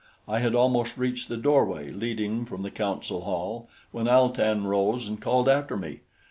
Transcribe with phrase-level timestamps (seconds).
[0.27, 5.07] I had almost reached the doorway leading from the council hall when Al tan rose
[5.07, 5.99] and called after me.